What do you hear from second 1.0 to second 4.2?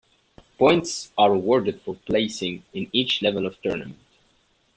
are awarded for placing in each level of tournament.